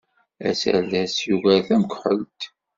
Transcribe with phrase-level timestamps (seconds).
[0.47, 2.41] Aserdas yuker tamekḥelt.